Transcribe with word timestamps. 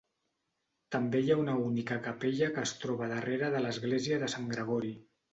També 0.93 1.19
hi 1.25 1.27
ha 1.33 1.35
una 1.41 1.57
única 1.65 1.97
capella 2.07 2.47
que 2.55 2.63
es 2.69 2.73
troba 2.83 3.09
darrere 3.11 3.49
de 3.57 3.61
l'església 3.65 4.19
de 4.25 4.31
Sant 4.35 4.49
Gregori. 4.55 4.91